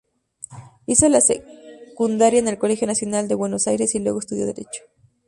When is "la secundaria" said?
1.09-2.39